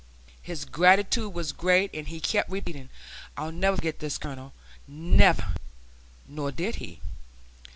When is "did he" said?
6.53-6.99